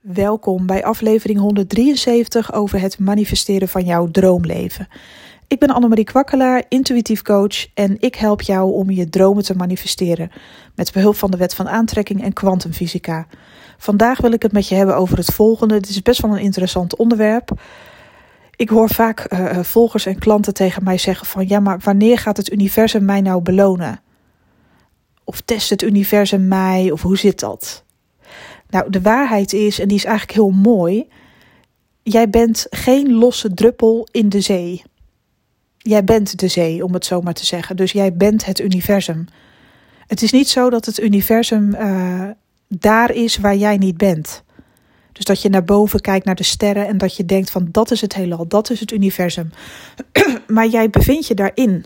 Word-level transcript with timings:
Welkom 0.00 0.66
bij 0.66 0.84
aflevering 0.84 1.38
173 1.38 2.52
over 2.52 2.80
het 2.80 2.98
manifesteren 2.98 3.68
van 3.68 3.84
jouw 3.84 4.10
droomleven. 4.10 4.88
Ik 5.46 5.58
ben 5.58 5.70
Annemarie 5.70 6.04
Kwakkelaar, 6.04 6.64
intuïtief 6.68 7.22
coach 7.22 7.74
en 7.74 7.96
ik 8.00 8.14
help 8.14 8.42
jou 8.42 8.72
om 8.72 8.90
je 8.90 9.08
dromen 9.08 9.42
te 9.42 9.54
manifesteren 9.54 10.30
met 10.74 10.92
behulp 10.92 11.16
van 11.16 11.30
de 11.30 11.36
wet 11.36 11.54
van 11.54 11.68
aantrekking 11.68 12.22
en 12.22 12.32
kwantumfysica. 12.32 13.26
Vandaag 13.78 14.20
wil 14.20 14.32
ik 14.32 14.42
het 14.42 14.52
met 14.52 14.68
je 14.68 14.74
hebben 14.74 14.96
over 14.96 15.16
het 15.16 15.34
volgende. 15.34 15.74
Dit 15.80 15.88
is 15.88 16.02
best 16.02 16.20
wel 16.20 16.30
een 16.30 16.42
interessant 16.42 16.96
onderwerp. 16.96 17.60
Ik 18.56 18.68
hoor 18.68 18.88
vaak 18.90 19.32
uh, 19.32 19.58
volgers 19.58 20.06
en 20.06 20.18
klanten 20.18 20.54
tegen 20.54 20.84
mij 20.84 20.98
zeggen 20.98 21.26
van 21.26 21.48
ja, 21.48 21.60
maar 21.60 21.78
wanneer 21.84 22.18
gaat 22.18 22.36
het 22.36 22.52
universum 22.52 23.04
mij 23.04 23.20
nou 23.20 23.42
belonen? 23.42 24.00
Of 25.24 25.40
test 25.40 25.70
het 25.70 25.82
universum 25.82 26.48
mij? 26.48 26.90
Of 26.90 27.02
hoe 27.02 27.18
zit 27.18 27.40
dat? 27.40 27.86
Nou, 28.68 28.90
de 28.90 29.00
waarheid 29.00 29.52
is, 29.52 29.78
en 29.78 29.88
die 29.88 29.96
is 29.96 30.04
eigenlijk 30.04 30.38
heel 30.38 30.50
mooi: 30.50 31.08
jij 32.02 32.30
bent 32.30 32.66
geen 32.70 33.12
losse 33.12 33.54
druppel 33.54 34.08
in 34.10 34.28
de 34.28 34.40
zee. 34.40 34.82
Jij 35.78 36.04
bent 36.04 36.38
de 36.38 36.48
zee, 36.48 36.84
om 36.84 36.92
het 36.92 37.04
zo 37.04 37.20
maar 37.20 37.34
te 37.34 37.46
zeggen. 37.46 37.76
Dus 37.76 37.92
jij 37.92 38.14
bent 38.14 38.44
het 38.44 38.60
universum. 38.60 39.26
Het 40.06 40.22
is 40.22 40.32
niet 40.32 40.48
zo 40.48 40.70
dat 40.70 40.86
het 40.86 41.00
universum 41.00 41.74
uh, 41.74 42.24
daar 42.68 43.14
is 43.14 43.36
waar 43.36 43.56
jij 43.56 43.76
niet 43.76 43.96
bent. 43.96 44.42
Dus 45.12 45.24
dat 45.24 45.42
je 45.42 45.48
naar 45.48 45.64
boven 45.64 46.00
kijkt 46.00 46.24
naar 46.24 46.34
de 46.34 46.42
sterren 46.42 46.86
en 46.86 46.98
dat 46.98 47.16
je 47.16 47.24
denkt 47.24 47.50
van 47.50 47.68
dat 47.70 47.90
is 47.90 48.00
het 48.00 48.14
heelal, 48.14 48.48
dat 48.48 48.70
is 48.70 48.80
het 48.80 48.92
universum. 48.92 49.50
maar 50.46 50.66
jij 50.66 50.90
bevindt 50.90 51.26
je 51.26 51.34
daarin. 51.34 51.84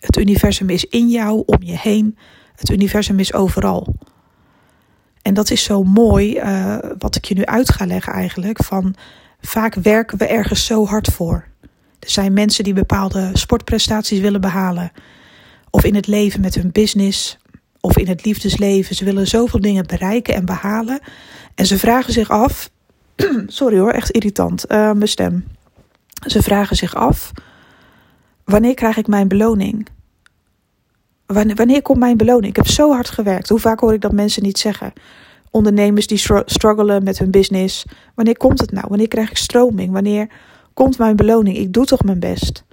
Het 0.00 0.16
universum 0.16 0.70
is 0.70 0.84
in 0.84 1.08
jou, 1.08 1.42
om 1.46 1.62
je 1.62 1.78
heen. 1.78 2.18
Het 2.56 2.70
universum 2.70 3.18
is 3.18 3.32
overal. 3.32 3.94
En 5.22 5.34
dat 5.34 5.50
is 5.50 5.64
zo 5.64 5.82
mooi, 5.82 6.38
uh, 6.38 6.76
wat 6.98 7.16
ik 7.16 7.24
je 7.24 7.34
nu 7.34 7.44
uit 7.44 7.72
ga 7.72 7.86
leggen 7.86 8.12
eigenlijk. 8.12 8.62
Van 8.62 8.94
vaak 9.40 9.74
werken 9.74 10.18
we 10.18 10.26
ergens 10.26 10.66
zo 10.66 10.86
hard 10.86 11.08
voor. 11.08 11.44
Er 11.98 12.10
zijn 12.10 12.32
mensen 12.32 12.64
die 12.64 12.72
bepaalde 12.72 13.30
sportprestaties 13.32 14.20
willen 14.20 14.40
behalen. 14.40 14.92
Of 15.70 15.84
in 15.84 15.94
het 15.94 16.06
leven 16.06 16.40
met 16.40 16.54
hun 16.54 16.72
business. 16.72 17.38
Of 17.80 17.98
in 17.98 18.08
het 18.08 18.24
liefdesleven. 18.24 18.96
Ze 18.96 19.04
willen 19.04 19.26
zoveel 19.26 19.60
dingen 19.60 19.86
bereiken 19.86 20.34
en 20.34 20.44
behalen. 20.44 21.00
En 21.54 21.66
ze 21.66 21.78
vragen 21.78 22.12
zich 22.12 22.30
af. 22.30 22.70
sorry 23.46 23.78
hoor, 23.78 23.90
echt 23.90 24.10
irritant. 24.10 24.64
Uh, 24.68 24.92
mijn 24.92 25.08
stem. 25.08 25.44
Ze 26.26 26.42
vragen 26.42 26.76
zich 26.76 26.94
af. 26.94 27.32
Wanneer 28.44 28.74
krijg 28.74 28.96
ik 28.96 29.06
mijn 29.06 29.28
beloning? 29.28 29.88
Wanneer, 31.32 31.82
komt 31.82 31.98
mijn 31.98 32.16
beloning? 32.16 32.46
Ik 32.46 32.56
heb 32.56 32.66
zo 32.66 32.92
hard 32.92 33.10
gewerkt. 33.10 33.48
Hoe 33.48 33.58
vaak 33.58 33.80
hoor 33.80 33.92
ik 33.92 34.00
dat 34.00 34.12
mensen 34.12 34.42
niet 34.42 34.58
zeggen? 34.58 34.92
Ondernemers 35.50 36.06
die 36.06 36.20
struggelen 36.44 37.02
met 37.02 37.18
hun 37.18 37.30
business. 37.30 37.84
Wanneer 38.14 38.36
komt 38.36 38.60
het 38.60 38.72
nou? 38.72 38.86
Wanneer 38.88 39.08
krijg 39.08 39.30
ik 39.30 39.36
stroming? 39.36 39.92
Wanneer 39.92 40.30
komt 40.74 40.98
mijn 40.98 41.16
beloning? 41.16 41.56
Ik 41.56 41.72
doe 41.72 41.84
toch 41.84 42.04
mijn 42.04 42.20
best? 42.20 42.64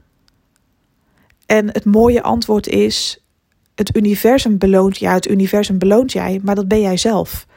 En 1.46 1.68
het 1.68 1.86
mooie 1.86 2.22
antwoord 2.22 2.68
is: 2.68 3.24
het 3.76 3.96
universum 3.96 4.58
beloont 4.58 4.98
jou, 4.98 5.16
het 5.16 5.30
universum 5.30 5.78
beloont 5.78 6.12
jij, 6.12 6.40
maar 6.44 6.56
dat 6.56 6.68
ben 6.68 6.82
jij 6.82 6.98
zelf. 6.98 7.48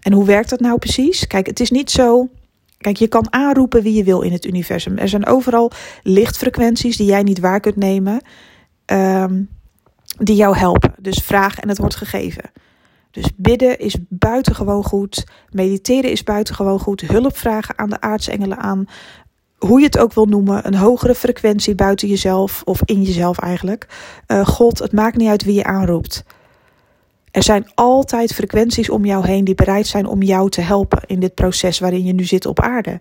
En 0.00 0.12
hoe 0.12 0.26
werkt 0.26 0.50
dat 0.50 0.60
nou 0.60 0.78
precies? 0.78 1.26
Kijk, 1.26 1.46
het 1.46 1.60
is 1.60 1.70
niet 1.70 1.90
zo. 1.90 2.28
Kijk, 2.78 2.96
je 2.96 3.08
kan 3.08 3.32
aanroepen 3.32 3.82
wie 3.82 3.94
je 3.94 4.04
wil 4.04 4.20
in 4.20 4.32
het 4.32 4.44
universum. 4.44 4.98
Er 4.98 5.08
zijn 5.08 5.26
overal 5.26 5.70
lichtfrequenties 6.02 6.96
die 6.96 7.06
jij 7.06 7.22
niet 7.22 7.40
waar 7.40 7.60
kunt 7.60 7.76
nemen. 7.76 8.20
Um, 8.86 9.48
die 10.18 10.36
jou 10.36 10.56
helpen. 10.56 10.94
Dus 10.98 11.18
vraag 11.18 11.58
en 11.58 11.68
het 11.68 11.78
wordt 11.78 11.94
gegeven. 11.94 12.50
Dus 13.10 13.24
bidden 13.36 13.78
is 13.78 13.96
buitengewoon 14.08 14.84
goed. 14.84 15.24
Mediteren 15.50 16.10
is 16.10 16.22
buitengewoon 16.22 16.80
goed. 16.80 17.00
Hulp 17.00 17.36
vragen 17.36 17.78
aan 17.78 17.90
de 17.90 18.00
aartsengelen 18.00 18.58
aan. 18.58 18.84
Hoe 19.58 19.78
je 19.78 19.86
het 19.86 19.98
ook 19.98 20.12
wil 20.12 20.26
noemen. 20.26 20.66
Een 20.66 20.74
hogere 20.74 21.14
frequentie 21.14 21.74
buiten 21.74 22.08
jezelf. 22.08 22.62
Of 22.64 22.80
in 22.84 23.02
jezelf 23.02 23.38
eigenlijk. 23.38 23.88
Uh, 24.26 24.46
God, 24.46 24.78
het 24.78 24.92
maakt 24.92 25.16
niet 25.16 25.28
uit 25.28 25.44
wie 25.44 25.54
je 25.54 25.64
aanroept. 25.64 26.24
Er 27.30 27.42
zijn 27.42 27.70
altijd 27.74 28.34
frequenties 28.34 28.90
om 28.90 29.04
jou 29.04 29.26
heen 29.26 29.44
die 29.44 29.54
bereid 29.54 29.86
zijn 29.86 30.06
om 30.06 30.22
jou 30.22 30.50
te 30.50 30.60
helpen 30.60 31.02
in 31.06 31.20
dit 31.20 31.34
proces 31.34 31.78
waarin 31.78 32.04
je 32.04 32.12
nu 32.12 32.24
zit 32.24 32.46
op 32.46 32.60
aarde. 32.60 33.00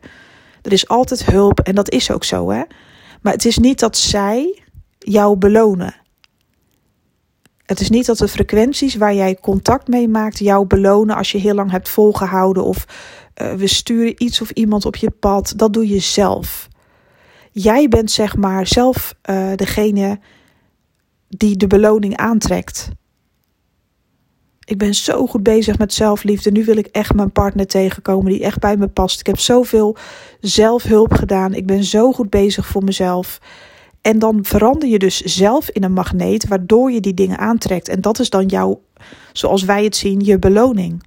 Er 0.62 0.72
is 0.72 0.88
altijd 0.88 1.26
hulp 1.26 1.60
en 1.60 1.76
dat 1.76 1.92
is 1.92 2.12
ook 2.12 2.24
zo, 2.24 2.50
hè? 2.50 2.62
Maar 3.22 3.34
het 3.34 3.46
is 3.46 3.58
niet 3.58 3.80
dat 3.80 3.98
zij 3.98 4.62
jou 4.98 5.38
belonen. 5.38 5.96
Het 7.70 7.80
is 7.80 7.90
niet 7.90 8.06
dat 8.06 8.18
de 8.18 8.28
frequenties 8.28 8.96
waar 8.96 9.14
jij 9.14 9.36
contact 9.36 9.88
mee 9.88 10.08
maakt 10.08 10.40
jou 10.40 10.66
belonen 10.66 11.16
als 11.16 11.32
je 11.32 11.38
heel 11.38 11.54
lang 11.54 11.72
hebt 11.72 11.90
volgehouden 11.90 12.64
of 12.64 12.86
uh, 13.42 13.54
we 13.54 13.68
sturen 13.68 14.24
iets 14.24 14.42
of 14.42 14.50
iemand 14.50 14.86
op 14.86 14.96
je 14.96 15.10
pad. 15.10 15.54
Dat 15.56 15.74
doe 15.74 15.88
je 15.88 16.00
zelf. 16.00 16.68
Jij 17.52 17.88
bent 17.88 18.12
zeg 18.12 18.36
maar 18.36 18.68
zelf 18.68 19.16
uh, 19.30 19.52
degene 19.56 20.20
die 21.28 21.58
de 21.58 21.68
beloning 21.68 22.18
aantrekt. 22.18 22.90
Ik 24.64 24.78
ben 24.78 24.94
zo 24.94 25.28
goed 25.28 25.44
bezig 25.44 25.78
met 25.78 25.94
zelfliefde. 25.94 26.52
Nu 26.52 26.66
wil 26.66 26.78
ik 26.78 26.88
echt 26.88 27.14
mijn 27.14 27.32
partner 27.32 27.68
tegenkomen 27.68 28.32
die 28.32 28.44
echt 28.44 28.60
bij 28.60 28.78
me 28.78 28.88
past. 28.88 29.20
Ik 29.20 29.26
heb 29.26 29.40
zoveel 29.40 29.98
zelfhulp 30.40 31.14
gedaan. 31.14 31.54
Ik 31.54 31.66
ben 31.66 31.84
zo 31.84 32.12
goed 32.12 32.30
bezig 32.30 32.68
voor 32.68 32.84
mezelf. 32.84 33.40
En 34.02 34.20
dan 34.20 34.40
verander 34.46 34.90
je 34.90 35.00
dus 35.00 35.22
zelf 35.22 35.70
in 35.70 35.84
een 35.84 35.94
magneet, 35.94 36.48
waardoor 36.48 36.92
je 36.92 37.00
die 37.00 37.14
dingen 37.14 37.38
aantrekt. 37.38 37.88
En 37.88 38.02
dat 38.02 38.20
is 38.20 38.30
dan 38.30 38.46
jouw, 38.46 38.82
zoals 39.34 39.64
wij 39.64 39.84
het 39.84 39.96
zien, 39.96 40.20
je 40.20 40.40
beloning. 40.40 41.04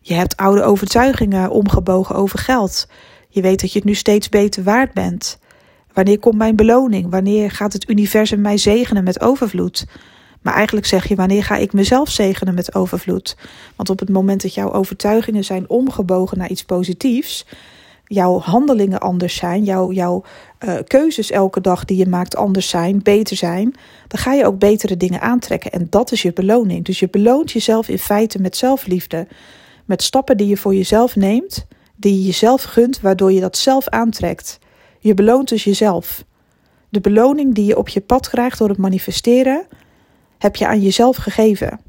Je 0.00 0.14
hebt 0.14 0.36
oude 0.36 0.62
overtuigingen 0.62 1.50
omgebogen 1.50 2.14
over 2.14 2.38
geld. 2.38 2.88
Je 3.28 3.40
weet 3.40 3.60
dat 3.60 3.72
je 3.72 3.78
het 3.78 3.88
nu 3.88 3.94
steeds 3.94 4.28
beter 4.28 4.62
waard 4.62 4.92
bent. 4.92 5.38
Wanneer 5.92 6.18
komt 6.18 6.36
mijn 6.36 6.56
beloning? 6.56 7.10
Wanneer 7.10 7.50
gaat 7.50 7.72
het 7.72 7.88
universum 7.88 8.40
mij 8.40 8.56
zegenen 8.56 9.04
met 9.04 9.20
overvloed? 9.20 9.86
Maar 10.42 10.54
eigenlijk 10.54 10.86
zeg 10.86 11.08
je: 11.08 11.14
wanneer 11.14 11.44
ga 11.44 11.56
ik 11.56 11.72
mezelf 11.72 12.08
zegenen 12.10 12.54
met 12.54 12.74
overvloed? 12.74 13.36
Want 13.76 13.90
op 13.90 13.98
het 13.98 14.08
moment 14.08 14.42
dat 14.42 14.54
jouw 14.54 14.72
overtuigingen 14.72 15.44
zijn 15.44 15.68
omgebogen 15.68 16.38
naar 16.38 16.50
iets 16.50 16.64
positiefs, 16.64 17.46
jouw 18.04 18.38
handelingen 18.38 19.00
anders 19.00 19.34
zijn, 19.34 19.64
jouw, 19.64 19.92
jouw 19.92 20.24
uh, 20.64 20.74
keuzes 20.86 21.30
elke 21.30 21.60
dag 21.60 21.84
die 21.84 21.96
je 21.96 22.06
maakt 22.06 22.36
anders 22.36 22.68
zijn, 22.68 23.02
beter 23.02 23.36
zijn, 23.36 23.74
dan 24.08 24.20
ga 24.20 24.32
je 24.32 24.46
ook 24.46 24.58
betere 24.58 24.96
dingen 24.96 25.20
aantrekken. 25.20 25.72
En 25.72 25.86
dat 25.90 26.12
is 26.12 26.22
je 26.22 26.32
beloning. 26.32 26.84
Dus 26.84 26.98
je 26.98 27.08
beloont 27.08 27.52
jezelf 27.52 27.88
in 27.88 27.98
feite 27.98 28.40
met 28.40 28.56
zelfliefde. 28.56 29.26
Met 29.84 30.02
stappen 30.02 30.36
die 30.36 30.46
je 30.46 30.56
voor 30.56 30.74
jezelf 30.74 31.16
neemt, 31.16 31.66
die 31.96 32.14
je 32.14 32.26
jezelf 32.26 32.62
gunt, 32.62 33.00
waardoor 33.00 33.32
je 33.32 33.40
dat 33.40 33.56
zelf 33.56 33.88
aantrekt. 33.88 34.58
Je 34.98 35.14
beloont 35.14 35.48
dus 35.48 35.64
jezelf. 35.64 36.24
De 36.88 37.00
beloning 37.00 37.54
die 37.54 37.64
je 37.64 37.78
op 37.78 37.88
je 37.88 38.00
pad 38.00 38.28
krijgt 38.28 38.58
door 38.58 38.68
het 38.68 38.78
manifesteren, 38.78 39.66
heb 40.38 40.56
je 40.56 40.66
aan 40.66 40.80
jezelf 40.80 41.16
gegeven. 41.16 41.80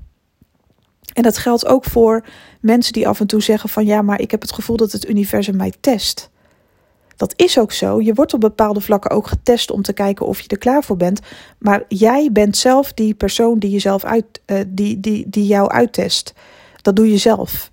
En 1.13 1.23
dat 1.23 1.37
geldt 1.37 1.65
ook 1.65 1.85
voor 1.85 2.25
mensen 2.61 2.93
die 2.93 3.07
af 3.07 3.19
en 3.19 3.27
toe 3.27 3.41
zeggen 3.41 3.69
van 3.69 3.85
ja, 3.85 4.01
maar 4.01 4.21
ik 4.21 4.31
heb 4.31 4.41
het 4.41 4.53
gevoel 4.53 4.77
dat 4.77 4.91
het 4.91 5.09
universum 5.09 5.55
mij 5.55 5.73
test. 5.79 6.29
Dat 7.19 7.33
is 7.35 7.59
ook 7.59 7.71
zo. 7.71 8.01
Je 8.01 8.13
wordt 8.13 8.33
op 8.33 8.39
bepaalde 8.39 8.81
vlakken 8.81 9.11
ook 9.11 9.27
getest 9.27 9.71
om 9.71 9.81
te 9.81 9.93
kijken 9.93 10.25
of 10.25 10.39
je 10.41 10.47
er 10.47 10.57
klaar 10.57 10.83
voor 10.83 10.97
bent. 10.97 11.19
Maar 11.57 11.83
jij 11.87 12.29
bent 12.31 12.57
zelf 12.57 12.93
die 12.93 13.13
persoon 13.13 13.59
die, 13.59 13.69
jezelf 13.69 14.03
uit, 14.03 14.41
uh, 14.45 14.59
die, 14.67 14.99
die, 14.99 15.29
die 15.29 15.45
jou 15.45 15.69
uittest. 15.69 16.33
Dat 16.81 16.95
doe 16.95 17.11
je 17.11 17.17
zelf. 17.17 17.71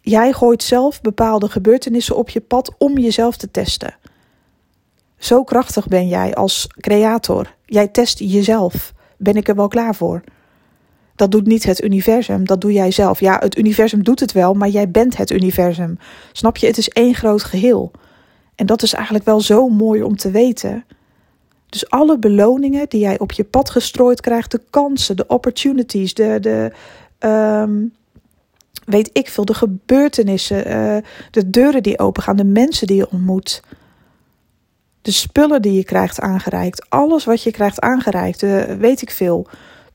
Jij 0.00 0.32
gooit 0.32 0.62
zelf 0.62 1.00
bepaalde 1.00 1.48
gebeurtenissen 1.48 2.16
op 2.16 2.28
je 2.28 2.40
pad 2.40 2.74
om 2.78 2.98
jezelf 2.98 3.36
te 3.36 3.50
testen. 3.50 3.96
Zo 5.18 5.44
krachtig 5.44 5.88
ben 5.88 6.08
jij 6.08 6.34
als 6.34 6.66
creator. 6.80 7.54
Jij 7.64 7.88
test 7.88 8.18
jezelf. 8.18 8.92
Ben 9.16 9.36
ik 9.36 9.48
er 9.48 9.56
wel 9.56 9.68
klaar 9.68 9.94
voor? 9.94 10.22
Dat 11.16 11.30
doet 11.30 11.46
niet 11.46 11.64
het 11.64 11.82
universum, 11.82 12.46
dat 12.46 12.60
doe 12.60 12.72
jij 12.72 12.90
zelf. 12.90 13.20
Ja, 13.20 13.36
het 13.38 13.58
universum 13.58 14.04
doet 14.04 14.20
het 14.20 14.32
wel, 14.32 14.54
maar 14.54 14.68
jij 14.68 14.90
bent 14.90 15.16
het 15.16 15.30
universum. 15.30 15.98
Snap 16.32 16.56
je? 16.56 16.66
Het 16.66 16.78
is 16.78 16.88
één 16.88 17.14
groot 17.14 17.44
geheel. 17.44 17.90
En 18.54 18.66
dat 18.66 18.82
is 18.82 18.92
eigenlijk 18.92 19.24
wel 19.24 19.40
zo 19.40 19.68
mooi 19.68 20.02
om 20.02 20.16
te 20.16 20.30
weten. 20.30 20.84
Dus 21.68 21.90
alle 21.90 22.18
beloningen 22.18 22.88
die 22.88 23.00
jij 23.00 23.18
op 23.18 23.32
je 23.32 23.44
pad 23.44 23.70
gestrooid 23.70 24.20
krijgt, 24.20 24.50
de 24.50 24.60
kansen, 24.70 25.16
de 25.16 25.26
opportunities, 25.26 26.14
de, 26.14 26.38
de 26.40 26.72
um, 27.28 27.92
weet 28.84 29.10
ik 29.12 29.28
veel, 29.28 29.44
de 29.44 29.54
gebeurtenissen, 29.54 30.68
uh, 30.68 30.96
de 31.30 31.50
deuren 31.50 31.82
die 31.82 31.98
opengaan, 31.98 32.36
de 32.36 32.44
mensen 32.44 32.86
die 32.86 32.96
je 32.96 33.10
ontmoet, 33.10 33.62
de 35.02 35.10
spullen 35.10 35.62
die 35.62 35.72
je 35.72 35.84
krijgt 35.84 36.20
aangereikt, 36.20 36.86
alles 36.88 37.24
wat 37.24 37.42
je 37.42 37.50
krijgt 37.50 37.80
aangereikt, 37.80 38.40
weet 38.78 39.02
ik 39.02 39.10
veel 39.10 39.46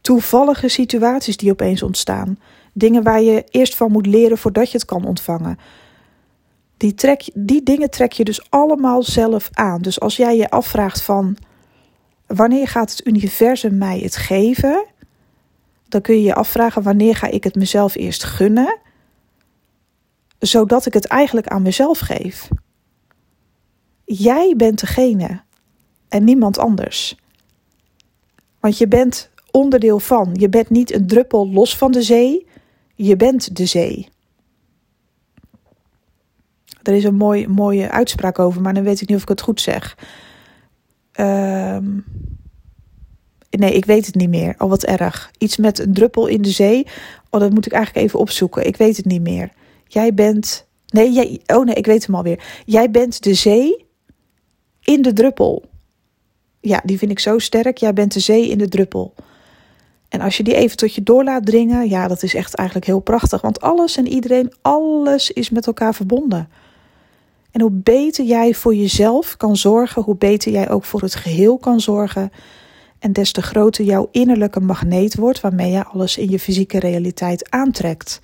toevallige 0.02 0.68
situaties 0.68 1.38
die 1.38 1.52
opeens 1.52 1.84
ontstaan. 1.84 2.40
Dingen 2.74 3.04
waar 3.04 3.22
je 3.22 3.44
eerst 3.50 3.76
van 3.76 3.92
moet 3.92 4.06
leren 4.06 4.38
voordat 4.38 4.72
je 4.72 4.78
het 4.78 4.88
kan 4.88 5.06
ontvangen. 5.06 5.60
Die, 6.78 6.94
trek, 6.94 7.30
die 7.34 7.64
dingen 7.64 7.90
trek 7.90 8.12
je 8.12 8.24
dus 8.24 8.50
allemaal 8.50 9.04
zelf 9.04 9.50
aan. 9.52 9.82
Dus 9.82 10.00
als 10.00 10.16
jij 10.16 10.38
je 10.38 10.50
afvraagt 10.50 11.02
van 11.02 11.38
wanneer 12.28 12.68
gaat 12.68 12.92
het 12.92 13.08
universum 13.08 13.78
mij 13.78 14.00
het 14.00 14.16
geven? 14.16 14.86
Dan 15.88 16.02
kun 16.02 16.16
je 16.16 16.22
je 16.22 16.36
afvragen 16.36 16.84
wanneer 16.84 17.16
ga 17.16 17.28
ik 17.28 17.44
het 17.44 17.56
mezelf 17.56 17.96
eerst 17.96 18.24
gunnen? 18.24 18.80
zodat 20.42 20.86
ik 20.86 20.94
het 20.94 21.06
eigenlijk 21.06 21.48
aan 21.48 21.62
mezelf 21.62 22.00
geef. 22.00 22.48
Jij 24.06 24.54
bent 24.58 24.80
degene 24.80 25.42
en 26.10 26.24
niemand 26.24 26.58
anders. 26.58 27.16
Want 28.60 28.78
je 28.78 28.88
bent 28.88 29.30
onderdeel 29.52 30.00
van. 30.00 30.30
Je 30.34 30.50
bent 30.50 30.70
niet 30.70 30.94
een 30.94 31.08
druppel 31.08 31.50
los 31.50 31.78
van 31.78 31.92
de 31.92 32.02
zee. 32.02 32.48
Je 32.96 33.16
bent 33.16 33.56
de 33.56 33.66
zee. 33.66 34.10
Er 36.84 36.94
is 36.94 37.04
een 37.04 37.16
mooi, 37.16 37.48
mooie 37.48 37.90
uitspraak 37.90 38.40
over, 38.40 38.62
maar 38.62 38.74
dan 38.74 38.84
weet 38.84 39.02
ik 39.02 39.08
niet 39.08 39.18
of 39.18 39.24
ik 39.24 39.30
het 39.30 39.42
goed 39.42 39.62
zeg. 39.62 39.98
Ehm, 41.12 42.00
nee, 43.50 43.74
ik 43.74 43.86
weet 43.86 44.06
het 44.06 44.16
niet 44.16 44.30
meer. 44.30 44.56
Al 44.58 44.66
oh, 44.66 44.72
wat 44.72 44.84
erg. 44.84 45.32
Iets 45.38 45.58
met 45.58 45.80
een 45.80 45.94
druppel 45.94 46.28
in 46.28 46.42
de 46.42 46.50
zee. 46.50 46.88
Oh, 47.30 47.42
dat 47.42 47.54
moet 47.54 47.66
ik 47.66 47.72
eigenlijk 47.72 48.06
even 48.06 48.20
opzoeken. 48.20 48.66
Ik 48.66 48.78
weet 48.78 48.98
het 48.98 49.06
niet 49.06 49.22
meer. 49.22 49.52
Jij 49.88 50.14
bent. 50.14 50.68
Nee, 50.88 51.12
jij... 51.12 51.42
oh 51.48 51.66
nee, 51.66 51.76
ik 51.76 51.86
weet 51.86 52.06
hem 52.06 52.16
alweer. 52.16 52.62
Jij 52.66 52.92
bent 52.92 53.24
de 53.24 53.34
zee 53.34 53.86
in 54.82 55.02
de 55.02 55.14
druppel. 55.14 55.64
Ja, 56.60 56.82
die 56.86 56.98
vind 56.98 57.12
ik 57.12 57.20
zo 57.20 57.40
sterk. 57.40 57.78
Jij 57.78 57.94
bent 57.94 58.14
de 58.14 58.20
zee 58.20 58.50
in 58.50 58.58
de 58.58 58.68
druppel. 58.68 59.14
En 60.12 60.22
als 60.22 60.38
je 60.38 60.44
die 60.44 60.56
even 60.56 60.78
tot 60.78 60.96
je 60.96 61.04
door 61.04 61.24
laat 61.24 61.46
dringen, 61.46 61.90
ja, 61.90 62.08
dat 62.08 62.24
is 62.24 62.36
echt 62.36 62.54
eigenlijk 62.54 62.88
heel 62.88 63.00
prachtig. 63.00 63.42
Want 63.42 63.62
alles 63.62 63.98
en 63.98 64.08
iedereen, 64.08 64.54
alles 64.62 65.32
is 65.32 65.50
met 65.50 65.68
elkaar 65.68 65.94
verbonden. 65.94 66.50
En 67.52 67.62
hoe 67.62 67.72
beter 67.72 68.26
jij 68.26 68.54
voor 68.54 68.76
jezelf 68.76 69.38
kan 69.38 69.58
zorgen, 69.58 70.02
hoe 70.02 70.16
beter 70.16 70.52
jij 70.52 70.70
ook 70.70 70.84
voor 70.84 71.02
het 71.02 71.16
geheel 71.16 71.58
kan 71.58 71.80
zorgen. 71.80 72.32
En 73.00 73.14
des 73.14 73.32
te 73.32 73.42
groter 73.42 73.86
jouw 73.86 74.08
innerlijke 74.12 74.60
magneet 74.60 75.16
wordt 75.16 75.42
waarmee 75.42 75.72
je 75.72 75.86
alles 75.86 76.18
in 76.18 76.30
je 76.30 76.40
fysieke 76.40 76.80
realiteit 76.80 77.50
aantrekt. 77.50 78.22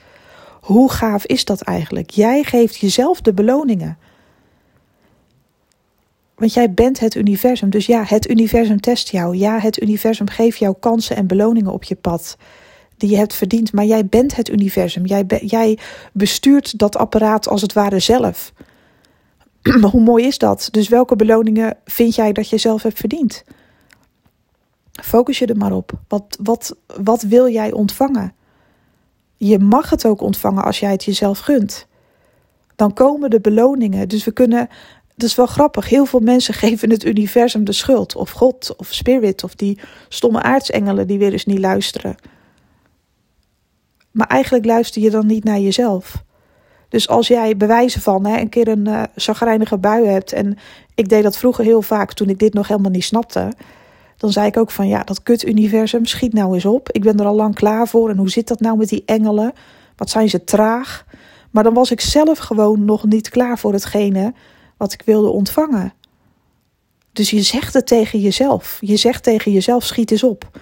Hoe 0.62 0.92
gaaf 0.92 1.26
is 1.26 1.46
dat 1.46 1.62
eigenlijk? 1.62 2.10
Jij 2.10 2.44
geeft 2.44 2.78
jezelf 2.78 3.22
de 3.22 3.34
beloningen. 3.34 3.98
Want 6.38 6.54
jij 6.54 6.74
bent 6.74 7.00
het 7.00 7.16
universum. 7.16 7.70
Dus 7.70 7.86
ja, 7.86 8.04
het 8.06 8.30
universum 8.30 8.80
test 8.80 9.10
jou. 9.10 9.36
Ja, 9.36 9.60
het 9.60 9.82
universum 9.82 10.30
geeft 10.30 10.58
jou 10.58 10.76
kansen 10.80 11.16
en 11.16 11.28
beloningen 11.28 11.74
op 11.74 11.84
je 11.84 11.96
pad. 11.96 12.38
Die 12.98 13.10
je 13.10 13.16
hebt 13.16 13.34
verdiend. 13.34 13.74
Maar 13.74 13.86
jij 13.86 14.06
bent 14.06 14.36
het 14.36 14.50
universum. 14.50 15.06
Jij, 15.06 15.26
jij 15.42 15.78
bestuurt 16.14 16.78
dat 16.78 16.98
apparaat 16.98 17.48
als 17.48 17.62
het 17.62 17.74
ware 17.74 18.00
zelf. 18.00 18.54
Maar 19.82 19.90
hoe 19.90 20.02
mooi 20.02 20.26
is 20.26 20.38
dat? 20.38 20.68
Dus 20.72 20.88
welke 20.88 21.16
beloningen 21.16 21.78
vind 21.86 22.16
jij 22.16 22.32
dat 22.32 22.50
je 22.50 22.58
zelf 22.58 22.84
hebt 22.84 23.00
verdiend? 23.00 23.44
Focus 24.92 25.40
je 25.40 25.46
er 25.46 25.58
maar 25.58 25.74
op. 25.74 25.92
Wat, 26.08 26.38
wat, 26.44 26.76
wat 27.02 27.22
wil 27.22 27.50
jij 27.50 27.72
ontvangen? 27.72 28.34
Je 29.38 29.60
mag 29.60 29.90
het 29.90 30.06
ook 30.06 30.22
ontvangen 30.22 30.64
als 30.64 30.80
jij 30.80 30.92
het 30.92 31.04
jezelf 31.04 31.40
gunt. 31.40 31.88
Dan 32.76 32.94
komen 32.94 33.30
de 33.30 33.42
beloningen. 33.42 34.08
Dus 34.08 34.26
we 34.26 34.32
kunnen. 34.32 34.70
Dat 35.18 35.30
is 35.30 35.36
wel 35.36 35.46
grappig. 35.46 35.90
Heel 35.90 36.06
veel 36.06 36.20
mensen 36.20 36.54
geven 36.64 36.90
het 36.90 37.06
universum 37.06 37.64
de 37.64 37.72
schuld. 37.72 38.16
Of 38.16 38.32
God, 38.32 38.76
of 38.78 38.94
spirit, 38.94 39.44
of 39.44 39.56
die 39.56 39.80
stomme 40.10 40.42
aartsengelen 40.42 41.08
die 41.08 41.18
weer 41.18 41.32
eens 41.32 41.46
niet 41.46 41.60
luisteren. 41.60 42.16
Maar 44.12 44.28
eigenlijk 44.28 44.66
luister 44.66 45.02
je 45.02 45.10
dan 45.10 45.26
niet 45.26 45.44
naar 45.44 45.60
jezelf. 45.60 46.24
Dus 46.90 47.08
als 47.08 47.28
jij 47.28 47.58
bewijzen 47.58 48.02
van 48.02 48.26
hè, 48.26 48.40
een 48.40 48.50
keer 48.50 48.68
een 48.68 48.88
uh, 48.88 49.04
zagrijnige 49.16 49.78
bui 49.78 50.06
hebt. 50.06 50.32
En 50.32 50.58
ik 50.96 51.10
deed 51.10 51.24
dat 51.24 51.38
vroeger 51.38 51.64
heel 51.64 51.82
vaak 51.82 52.14
toen 52.14 52.30
ik 52.30 52.40
dit 52.40 52.54
nog 52.54 52.68
helemaal 52.68 52.92
niet 52.92 53.04
snapte. 53.04 53.54
Dan 54.18 54.32
zei 54.32 54.48
ik 54.48 54.58
ook 54.58 54.72
van 54.72 54.88
ja, 54.88 55.04
dat 55.04 55.24
kut-universum, 55.24 56.06
schiet 56.06 56.34
nou 56.34 56.54
eens 56.54 56.66
op. 56.66 56.92
Ik 56.92 57.02
ben 57.02 57.20
er 57.20 57.26
al 57.26 57.36
lang 57.36 57.56
klaar 57.56 57.88
voor. 57.88 58.10
En 58.10 58.18
hoe 58.18 58.30
zit 58.30 58.48
dat 58.48 58.60
nou 58.60 58.78
met 58.78 58.90
die 58.90 59.04
engelen? 59.06 59.54
Wat 59.96 60.10
zijn 60.10 60.30
ze 60.30 60.44
traag? 60.44 61.06
Maar 61.52 61.64
dan 61.64 61.74
was 61.74 61.92
ik 61.92 62.02
zelf 62.02 62.38
gewoon 62.38 62.86
nog 62.86 63.06
niet 63.06 63.30
klaar 63.30 63.60
voor 63.60 63.74
hetgene 63.74 64.34
wat 64.78 64.94
ik 64.94 65.02
wilde 65.06 65.30
ontvangen. 65.30 65.94
Dus 67.12 67.30
je 67.30 67.42
zegt 67.42 67.74
het 67.74 67.88
tegen 67.88 68.20
jezelf. 68.20 68.78
Je 68.82 68.96
zegt 68.96 69.24
tegen 69.24 69.52
jezelf: 69.52 69.84
schiet 69.84 70.12
eens 70.12 70.24
op. 70.24 70.60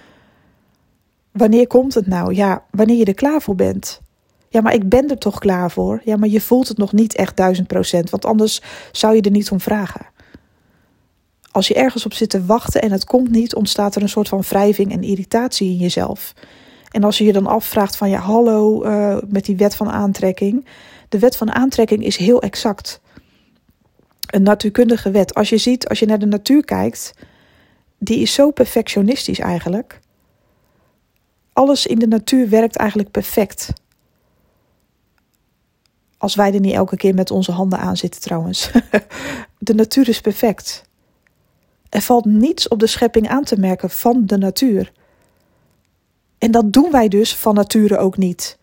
Wanneer 1.32 1.66
komt 1.66 1.94
het 1.94 2.06
nou? 2.06 2.34
Ja, 2.34 2.64
wanneer 2.70 2.96
je 2.96 3.04
er 3.04 3.14
klaar 3.14 3.42
voor 3.42 3.54
bent. 3.54 4.00
Ja, 4.48 4.60
maar 4.60 4.74
ik 4.74 4.88
ben 4.88 5.10
er 5.10 5.18
toch 5.18 5.38
klaar 5.38 5.70
voor. 5.70 6.00
Ja, 6.04 6.16
maar 6.16 6.28
je 6.28 6.40
voelt 6.40 6.68
het 6.68 6.78
nog 6.78 6.92
niet 6.92 7.14
echt 7.14 7.36
duizend 7.36 7.66
procent, 7.66 8.10
want 8.10 8.24
anders 8.24 8.62
zou 8.92 9.14
je 9.14 9.20
er 9.20 9.30
niet 9.30 9.50
om 9.50 9.60
vragen. 9.60 10.06
Als 11.50 11.68
je 11.68 11.74
ergens 11.74 12.04
op 12.04 12.12
zit 12.12 12.30
te 12.30 12.44
wachten 12.44 12.82
en 12.82 12.92
het 12.92 13.04
komt 13.04 13.30
niet, 13.30 13.54
ontstaat 13.54 13.94
er 13.94 14.02
een 14.02 14.08
soort 14.08 14.28
van 14.28 14.40
wrijving 14.40 14.92
en 14.92 15.02
irritatie 15.02 15.70
in 15.70 15.76
jezelf. 15.76 16.32
En 16.90 17.04
als 17.04 17.18
je 17.18 17.24
je 17.24 17.32
dan 17.32 17.46
afvraagt 17.46 17.96
van 17.96 18.10
ja, 18.10 18.18
hallo, 18.18 18.84
uh, 18.84 19.16
met 19.28 19.44
die 19.44 19.56
wet 19.56 19.76
van 19.76 19.90
aantrekking. 19.90 20.66
De 21.08 21.18
wet 21.18 21.36
van 21.36 21.52
aantrekking 21.52 22.04
is 22.04 22.16
heel 22.16 22.42
exact. 22.42 23.00
Een 24.26 24.42
natuurkundige 24.42 25.10
wet. 25.10 25.34
Als 25.34 25.48
je 25.48 25.58
ziet, 25.58 25.88
als 25.88 25.98
je 25.98 26.06
naar 26.06 26.18
de 26.18 26.26
natuur 26.26 26.64
kijkt, 26.64 27.12
die 27.98 28.18
is 28.18 28.32
zo 28.32 28.50
perfectionistisch 28.50 29.38
eigenlijk. 29.38 30.00
Alles 31.52 31.86
in 31.86 31.98
de 31.98 32.06
natuur 32.06 32.48
werkt 32.48 32.76
eigenlijk 32.76 33.10
perfect. 33.10 33.72
Als 36.18 36.34
wij 36.34 36.54
er 36.54 36.60
niet 36.60 36.74
elke 36.74 36.96
keer 36.96 37.14
met 37.14 37.30
onze 37.30 37.52
handen 37.52 37.78
aan 37.78 37.96
zitten 37.96 38.20
trouwens. 38.20 38.70
de 39.58 39.74
natuur 39.74 40.08
is 40.08 40.20
perfect. 40.20 40.84
Er 41.88 42.00
valt 42.00 42.24
niets 42.24 42.68
op 42.68 42.78
de 42.78 42.86
schepping 42.86 43.28
aan 43.28 43.44
te 43.44 43.58
merken 43.58 43.90
van 43.90 44.26
de 44.26 44.38
natuur. 44.38 44.92
En 46.38 46.50
dat 46.50 46.72
doen 46.72 46.90
wij 46.90 47.08
dus 47.08 47.36
van 47.36 47.54
nature 47.54 47.98
ook 47.98 48.16
niet. 48.16 48.58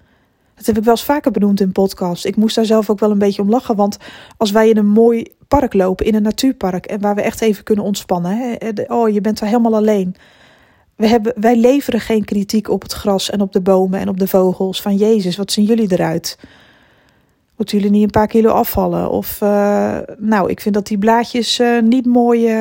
Dat 0.55 0.65
heb 0.65 0.77
ik 0.77 0.83
wel 0.83 0.93
eens 0.93 1.03
vaker 1.03 1.31
benoemd 1.31 1.59
in 1.59 1.71
podcast. 1.71 2.25
Ik 2.25 2.35
moest 2.35 2.55
daar 2.55 2.65
zelf 2.65 2.89
ook 2.89 2.99
wel 2.99 3.11
een 3.11 3.17
beetje 3.17 3.41
om 3.41 3.49
lachen. 3.49 3.75
Want 3.75 3.97
als 4.37 4.51
wij 4.51 4.69
in 4.69 4.77
een 4.77 4.87
mooi 4.87 5.25
park 5.59 5.73
lopen, 5.73 6.05
in 6.05 6.15
een 6.15 6.23
natuurpark, 6.23 6.85
en 6.85 7.01
waar 7.01 7.15
we 7.15 7.21
echt 7.21 7.41
even 7.41 7.63
kunnen 7.63 7.85
ontspannen. 7.85 8.37
Hè, 8.37 8.69
oh, 8.87 9.09
je 9.09 9.21
bent 9.21 9.39
daar 9.39 9.49
helemaal 9.49 9.75
alleen. 9.75 10.15
We 10.95 11.07
hebben, 11.07 11.33
wij 11.35 11.55
leveren 11.55 11.99
geen 11.99 12.25
kritiek 12.25 12.69
op 12.69 12.81
het 12.81 12.93
gras 12.93 13.29
en 13.29 13.41
op 13.41 13.51
de 13.51 13.61
bomen 13.61 13.99
en 13.99 14.09
op 14.09 14.19
de 14.19 14.27
vogels. 14.27 14.81
Van 14.81 14.95
Jezus, 14.95 15.37
wat 15.37 15.51
zien 15.51 15.65
jullie 15.65 15.91
eruit? 15.91 16.37
Moeten 17.57 17.77
jullie 17.77 17.91
niet 17.91 18.03
een 18.03 18.09
paar 18.09 18.27
kilo 18.27 18.49
afvallen? 18.49 19.09
Of, 19.09 19.41
uh, 19.41 19.97
nou, 20.17 20.49
ik 20.49 20.61
vind 20.61 20.75
dat 20.75 20.87
die 20.87 20.97
blaadjes 20.97 21.59
uh, 21.59 21.81
niet 21.81 22.05
mooi 22.05 22.53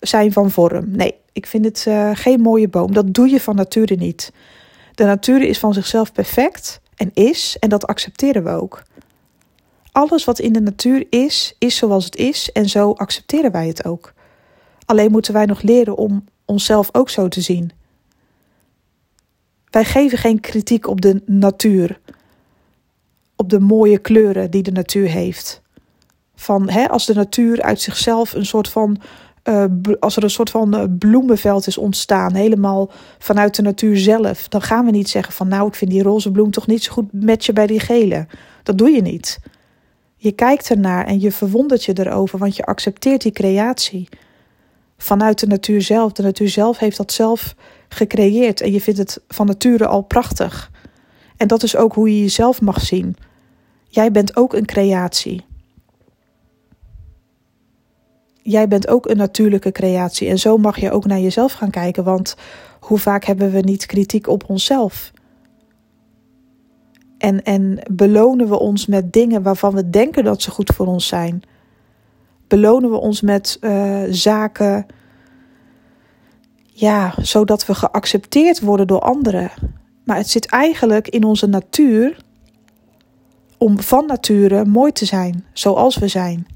zijn 0.00 0.32
van 0.32 0.50
vorm. 0.50 0.84
Nee, 0.88 1.14
ik 1.32 1.46
vind 1.46 1.64
het 1.64 1.86
geen 2.18 2.40
mooie 2.40 2.68
boom. 2.68 2.92
Dat 2.92 3.14
doe 3.14 3.28
je 3.28 3.40
van 3.40 3.56
nature 3.56 3.94
niet. 3.94 4.32
De 4.94 5.04
natuur 5.04 5.42
is 5.42 5.58
van 5.58 5.74
zichzelf 5.74 6.12
perfect 6.12 6.80
en 6.96 7.10
is, 7.14 7.56
en 7.60 7.68
dat 7.68 7.86
accepteren 7.86 8.44
we 8.44 8.50
ook. 8.50 8.82
Alles 9.94 10.24
wat 10.24 10.38
in 10.38 10.52
de 10.52 10.60
natuur 10.60 11.06
is, 11.10 11.56
is 11.58 11.76
zoals 11.76 12.04
het 12.04 12.16
is 12.16 12.52
en 12.52 12.68
zo 12.68 12.92
accepteren 12.92 13.52
wij 13.52 13.66
het 13.66 13.84
ook. 13.84 14.12
Alleen 14.86 15.10
moeten 15.10 15.32
wij 15.32 15.44
nog 15.44 15.62
leren 15.62 15.96
om 15.96 16.24
onszelf 16.44 16.88
ook 16.92 17.10
zo 17.10 17.28
te 17.28 17.40
zien. 17.40 17.72
Wij 19.70 19.84
geven 19.84 20.18
geen 20.18 20.40
kritiek 20.40 20.86
op 20.86 21.00
de 21.00 21.22
natuur 21.26 22.00
op 23.36 23.50
de 23.50 23.60
mooie 23.60 23.98
kleuren 23.98 24.50
die 24.50 24.62
de 24.62 24.72
natuur 24.72 25.08
heeft. 25.08 25.62
Van, 26.34 26.68
hè, 26.68 26.88
als 26.88 27.06
de 27.06 27.14
natuur 27.14 27.62
uit 27.62 27.80
zichzelf 27.80 28.32
een 28.32 28.46
soort 28.46 28.68
van. 28.68 29.00
Uh, 29.48 29.64
als 30.00 30.16
er 30.16 30.22
een 30.22 30.30
soort 30.30 30.50
van 30.50 30.74
uh, 30.74 30.84
bloemenveld 30.98 31.66
is 31.66 31.78
ontstaan, 31.78 32.34
helemaal 32.34 32.90
vanuit 33.18 33.56
de 33.56 33.62
natuur 33.62 33.96
zelf, 33.96 34.48
dan 34.48 34.62
gaan 34.62 34.84
we 34.84 34.90
niet 34.90 35.08
zeggen 35.08 35.32
van 35.32 35.48
nou, 35.48 35.68
ik 35.68 35.74
vind 35.74 35.90
die 35.90 36.02
roze 36.02 36.30
bloem 36.30 36.50
toch 36.50 36.66
niet 36.66 36.82
zo 36.82 36.92
goed 36.92 37.06
je 37.44 37.52
bij 37.52 37.66
die 37.66 37.80
gele. 37.80 38.26
Dat 38.62 38.78
doe 38.78 38.90
je 38.90 39.02
niet. 39.02 39.38
Je 40.24 40.32
kijkt 40.32 40.70
ernaar 40.70 41.06
en 41.06 41.20
je 41.20 41.32
verwondert 41.32 41.84
je 41.84 41.98
erover, 41.98 42.38
want 42.38 42.56
je 42.56 42.64
accepteert 42.64 43.22
die 43.22 43.32
creatie 43.32 44.08
vanuit 44.96 45.38
de 45.38 45.46
natuur 45.46 45.82
zelf. 45.82 46.12
De 46.12 46.22
natuur 46.22 46.48
zelf 46.48 46.78
heeft 46.78 46.96
dat 46.96 47.12
zelf 47.12 47.54
gecreëerd 47.88 48.60
en 48.60 48.72
je 48.72 48.80
vindt 48.80 48.98
het 48.98 49.20
van 49.28 49.46
nature 49.46 49.86
al 49.86 50.02
prachtig. 50.02 50.70
En 51.36 51.46
dat 51.46 51.62
is 51.62 51.76
ook 51.76 51.94
hoe 51.94 52.14
je 52.14 52.20
jezelf 52.20 52.60
mag 52.60 52.80
zien. 52.80 53.16
Jij 53.88 54.10
bent 54.10 54.36
ook 54.36 54.54
een 54.54 54.66
creatie. 54.66 55.44
Jij 58.42 58.68
bent 58.68 58.88
ook 58.88 59.08
een 59.08 59.16
natuurlijke 59.16 59.72
creatie. 59.72 60.28
En 60.28 60.38
zo 60.38 60.56
mag 60.56 60.80
je 60.80 60.90
ook 60.90 61.04
naar 61.06 61.20
jezelf 61.20 61.52
gaan 61.52 61.70
kijken. 61.70 62.04
Want 62.04 62.36
hoe 62.80 62.98
vaak 62.98 63.24
hebben 63.24 63.50
we 63.50 63.60
niet 63.60 63.86
kritiek 63.86 64.28
op 64.28 64.44
onszelf? 64.48 65.12
En, 67.24 67.42
en 67.42 67.78
belonen 67.90 68.48
we 68.48 68.58
ons 68.58 68.86
met 68.86 69.12
dingen 69.12 69.42
waarvan 69.42 69.74
we 69.74 69.90
denken 69.90 70.24
dat 70.24 70.42
ze 70.42 70.50
goed 70.50 70.70
voor 70.74 70.86
ons 70.86 71.06
zijn? 71.06 71.42
Belonen 72.48 72.90
we 72.90 72.96
ons 72.96 73.20
met 73.20 73.58
uh, 73.60 74.02
zaken, 74.10 74.86
ja, 76.64 77.14
zodat 77.20 77.66
we 77.66 77.74
geaccepteerd 77.74 78.60
worden 78.60 78.86
door 78.86 79.00
anderen? 79.00 79.50
Maar 80.04 80.16
het 80.16 80.28
zit 80.28 80.46
eigenlijk 80.46 81.08
in 81.08 81.24
onze 81.24 81.46
natuur 81.46 82.16
om 83.58 83.80
van 83.80 84.06
nature 84.06 84.64
mooi 84.64 84.92
te 84.92 85.04
zijn, 85.04 85.44
zoals 85.52 85.98
we 85.98 86.08
zijn. 86.08 86.46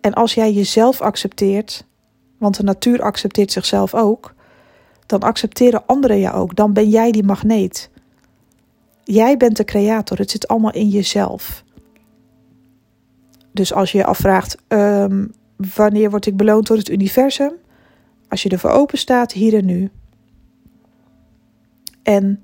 En 0.00 0.12
als 0.12 0.34
jij 0.34 0.52
jezelf 0.52 1.00
accepteert, 1.00 1.84
want 2.38 2.56
de 2.56 2.62
natuur 2.62 3.02
accepteert 3.02 3.52
zichzelf 3.52 3.94
ook, 3.94 4.34
dan 5.06 5.20
accepteren 5.20 5.86
anderen 5.86 6.18
je 6.18 6.32
ook. 6.32 6.56
Dan 6.56 6.72
ben 6.72 6.88
jij 6.88 7.10
die 7.10 7.24
magneet. 7.24 7.92
Jij 9.04 9.36
bent 9.36 9.56
de 9.56 9.64
creator. 9.64 10.18
Het 10.18 10.30
zit 10.30 10.48
allemaal 10.48 10.72
in 10.72 10.88
jezelf. 10.88 11.64
Dus 13.52 13.72
als 13.72 13.92
je 13.92 13.98
je 13.98 14.04
afvraagt: 14.04 14.56
um, 14.68 15.32
wanneer 15.74 16.10
word 16.10 16.26
ik 16.26 16.36
beloond 16.36 16.66
door 16.66 16.76
het 16.76 16.88
universum? 16.88 17.52
Als 18.28 18.42
je 18.42 18.48
ervoor 18.48 18.70
open 18.70 18.98
staat, 18.98 19.32
hier 19.32 19.54
en 19.54 19.64
nu. 19.64 19.90
En 22.02 22.40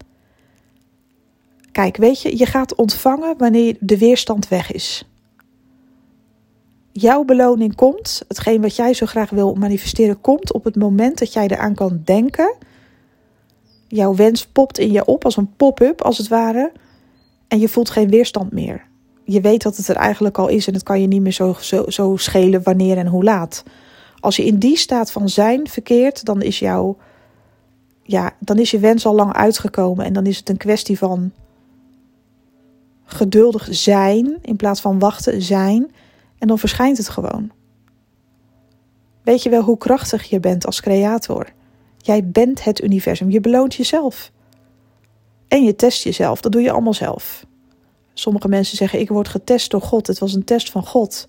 kijk, 1.73 1.97
weet 1.97 2.23
je, 2.23 2.39
je 2.39 2.47
gaat 2.47 2.75
ontvangen 2.75 3.39
wanneer 3.39 3.77
de 3.81 3.99
weerstand 3.99 4.49
weg 4.49 4.73
is. 4.73 5.05
Jouw 6.93 7.25
beloning 7.25 7.75
komt, 7.75 8.23
hetgeen 8.29 8.61
wat 8.61 8.77
jij 8.77 8.95
zo 8.95 9.07
graag 9.07 9.31
wil 9.31 9.55
manifesteren, 9.55 10.21
komt 10.21 10.53
op 10.53 10.65
het 10.65 10.77
moment 10.77 11.19
dat 11.19 11.33
jij 11.33 11.49
eraan 11.49 11.75
kan 11.75 12.01
denken. 12.05 12.55
Jouw 13.93 14.15
wens 14.15 14.47
popt 14.47 14.79
in 14.79 14.93
je 14.93 15.05
op 15.05 15.25
als 15.25 15.37
een 15.37 15.55
pop-up, 15.57 16.03
als 16.03 16.19
het 16.19 16.29
ware. 16.29 16.73
En 17.49 17.59
je 17.59 17.69
voelt 17.69 17.91
geen 17.91 18.09
weerstand 18.09 18.53
meer. 18.53 18.87
Je 19.25 19.41
weet 19.41 19.63
dat 19.63 19.77
het 19.77 19.89
er 19.89 19.97
eigenlijk 19.97 20.39
al 20.39 20.49
is 20.49 20.67
en 20.67 20.75
het 20.75 20.83
kan 20.83 21.01
je 21.01 21.07
niet 21.07 21.23
meer 21.23 21.33
zo, 21.33 21.57
zo, 21.61 21.85
zo 21.89 22.17
schelen 22.17 22.63
wanneer 22.63 22.99
en 22.99 23.07
hoe 23.07 23.25
laat. 23.25 23.63
Als 24.21 24.37
je 24.37 24.45
in 24.45 24.59
die 24.59 24.77
staat 24.77 25.13
van 25.13 25.29
zijn 25.29 25.69
verkeert, 25.69 26.25
dan 26.25 26.43
is 26.43 26.59
jouw 26.59 26.97
ja, 28.03 28.33
dan 28.39 28.59
is 28.59 28.71
je 28.71 28.79
wens 28.79 29.07
al 29.07 29.15
lang 29.15 29.33
uitgekomen 29.33 30.05
en 30.05 30.13
dan 30.13 30.27
is 30.27 30.37
het 30.37 30.49
een 30.49 30.57
kwestie 30.57 30.99
van 30.99 31.33
geduldig 33.05 33.69
zijn 33.71 34.39
in 34.43 34.57
plaats 34.57 34.81
van 34.81 34.99
wachten 34.99 35.43
zijn 35.43 35.91
en 36.39 36.49
dan 36.49 36.59
verschijnt 36.59 36.97
het 36.97 37.09
gewoon. 37.09 37.51
Weet 39.23 39.43
je 39.43 39.51
wel 39.51 39.63
hoe 39.63 39.79
krachtig 39.79 40.25
je 40.25 40.41
bent 40.41 40.67
als 40.67 40.81
creator? 40.81 41.53
Jij 42.03 42.29
bent 42.29 42.65
het 42.65 42.83
universum, 42.83 43.31
je 43.31 43.41
beloont 43.41 43.75
jezelf. 43.75 44.33
En 45.49 45.65
je 45.65 45.77
test 45.77 46.05
jezelf, 46.05 46.41
dat 46.41 46.53
doe 46.53 46.63
je 46.63 46.71
allemaal 46.71 46.95
zelf. 46.95 47.47
Sommige 48.15 48.49
mensen 48.49 48.77
zeggen: 48.77 49.01
Ik 49.01 49.09
word 49.09 49.29
getest 49.29 49.71
door 49.71 49.83
God, 49.83 50.07
het 50.07 50.19
was 50.19 50.35
een 50.35 50.45
test 50.45 50.71
van 50.71 50.87
God. 50.87 51.29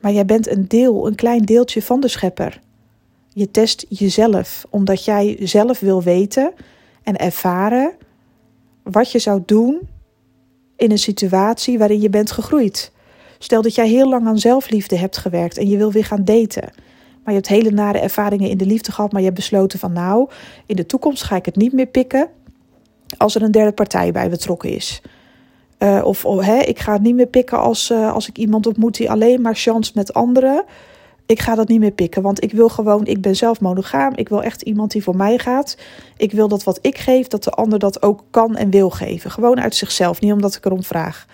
Maar 0.00 0.12
jij 0.12 0.24
bent 0.24 0.48
een 0.48 0.68
deel, 0.68 1.06
een 1.06 1.14
klein 1.14 1.42
deeltje 1.42 1.82
van 1.82 2.00
de 2.00 2.08
schepper. 2.08 2.60
Je 3.28 3.50
test 3.50 3.86
jezelf, 3.88 4.66
omdat 4.70 5.04
jij 5.04 5.36
zelf 5.40 5.80
wil 5.80 6.02
weten 6.02 6.52
en 7.02 7.16
ervaren 7.16 7.94
wat 8.82 9.12
je 9.12 9.18
zou 9.18 9.42
doen 9.46 9.88
in 10.76 10.90
een 10.90 10.98
situatie 10.98 11.78
waarin 11.78 12.00
je 12.00 12.10
bent 12.10 12.30
gegroeid. 12.30 12.92
Stel 13.38 13.62
dat 13.62 13.74
jij 13.74 13.88
heel 13.88 14.08
lang 14.08 14.26
aan 14.26 14.38
zelfliefde 14.38 14.96
hebt 14.96 15.16
gewerkt 15.16 15.58
en 15.58 15.68
je 15.68 15.76
wil 15.76 15.92
weer 15.92 16.04
gaan 16.04 16.24
daten. 16.24 16.72
Maar 17.26 17.34
je 17.34 17.40
hebt 17.40 17.48
hele 17.48 17.70
nare 17.70 17.98
ervaringen 17.98 18.50
in 18.50 18.58
de 18.58 18.66
liefde 18.66 18.92
gehad, 18.92 19.12
maar 19.12 19.20
je 19.20 19.26
hebt 19.26 19.38
besloten 19.38 19.78
van 19.78 19.92
nou, 19.92 20.28
in 20.66 20.76
de 20.76 20.86
toekomst 20.86 21.22
ga 21.22 21.36
ik 21.36 21.44
het 21.44 21.56
niet 21.56 21.72
meer 21.72 21.86
pikken 21.86 22.28
als 23.16 23.34
er 23.34 23.42
een 23.42 23.50
derde 23.50 23.72
partij 23.72 24.12
bij 24.12 24.30
betrokken 24.30 24.70
is. 24.70 25.02
Uh, 25.78 26.00
of 26.04 26.24
oh, 26.24 26.44
hè, 26.44 26.58
ik 26.58 26.78
ga 26.78 26.92
het 26.92 27.02
niet 27.02 27.14
meer 27.14 27.26
pikken 27.26 27.58
als, 27.58 27.90
uh, 27.90 28.12
als 28.12 28.28
ik 28.28 28.38
iemand 28.38 28.66
ontmoet 28.66 28.96
die 28.96 29.10
alleen 29.10 29.40
maar 29.40 29.54
chance 29.54 29.92
met 29.94 30.14
anderen 30.14 30.64
ik 31.26 31.40
ga 31.40 31.54
dat 31.54 31.68
niet 31.68 31.80
meer 31.80 31.90
pikken, 31.90 32.22
want 32.22 32.42
ik 32.42 32.52
wil 32.52 32.68
gewoon, 32.68 33.06
ik 33.06 33.20
ben 33.20 33.36
zelf 33.36 33.60
monogaam. 33.60 34.12
Ik 34.14 34.28
wil 34.28 34.42
echt 34.42 34.62
iemand 34.62 34.90
die 34.90 35.02
voor 35.02 35.16
mij 35.16 35.38
gaat. 35.38 35.76
Ik 36.16 36.32
wil 36.32 36.48
dat 36.48 36.64
wat 36.64 36.78
ik 36.82 36.98
geef, 36.98 37.26
dat 37.26 37.44
de 37.44 37.50
ander 37.50 37.78
dat 37.78 38.02
ook 38.02 38.24
kan 38.30 38.56
en 38.56 38.70
wil 38.70 38.90
geven. 38.90 39.30
Gewoon 39.30 39.60
uit 39.60 39.74
zichzelf, 39.74 40.20
niet 40.20 40.32
omdat 40.32 40.54
ik 40.54 40.64
erom 40.64 40.82
vraag. 40.82 41.26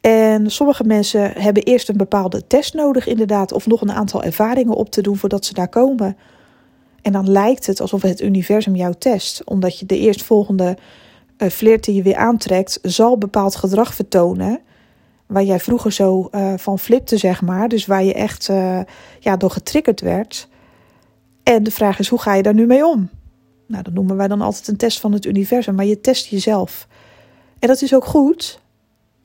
En 0.00 0.50
sommige 0.50 0.84
mensen 0.84 1.32
hebben 1.32 1.62
eerst 1.62 1.88
een 1.88 1.96
bepaalde 1.96 2.46
test 2.46 2.74
nodig, 2.74 3.06
inderdaad, 3.06 3.52
of 3.52 3.66
nog 3.66 3.80
een 3.80 3.92
aantal 3.92 4.22
ervaringen 4.22 4.74
op 4.74 4.90
te 4.90 5.02
doen 5.02 5.16
voordat 5.16 5.44
ze 5.44 5.54
daar 5.54 5.68
komen. 5.68 6.16
En 7.02 7.12
dan 7.12 7.30
lijkt 7.30 7.66
het 7.66 7.80
alsof 7.80 8.02
het 8.02 8.20
universum 8.20 8.76
jou 8.76 8.94
test, 8.98 9.44
omdat 9.44 9.78
je 9.78 9.86
de 9.86 9.98
eerstvolgende 9.98 10.76
uh, 11.38 11.48
flirt 11.48 11.84
die 11.84 11.94
je 11.94 12.02
weer 12.02 12.16
aantrekt, 12.16 12.78
zal 12.82 13.18
bepaald 13.18 13.56
gedrag 13.56 13.94
vertonen 13.94 14.60
waar 15.26 15.42
jij 15.42 15.60
vroeger 15.60 15.92
zo 15.92 16.28
uh, 16.32 16.52
van 16.56 16.78
flipte, 16.78 17.16
zeg 17.16 17.42
maar. 17.42 17.68
Dus 17.68 17.86
waar 17.86 18.04
je 18.04 18.14
echt 18.14 18.48
uh, 18.48 18.80
ja, 19.18 19.36
door 19.36 19.50
getriggerd 19.50 20.00
werd. 20.00 20.48
En 21.42 21.62
de 21.62 21.70
vraag 21.70 21.98
is, 21.98 22.08
hoe 22.08 22.20
ga 22.20 22.34
je 22.34 22.42
daar 22.42 22.54
nu 22.54 22.66
mee 22.66 22.86
om? 22.86 23.08
Nou, 23.66 23.82
dat 23.82 23.92
noemen 23.92 24.16
wij 24.16 24.28
dan 24.28 24.40
altijd 24.40 24.68
een 24.68 24.76
test 24.76 25.00
van 25.00 25.12
het 25.12 25.24
universum, 25.24 25.74
maar 25.74 25.84
je 25.84 26.00
test 26.00 26.26
jezelf. 26.26 26.86
En 27.58 27.68
dat 27.68 27.82
is 27.82 27.94
ook 27.94 28.04
goed, 28.04 28.60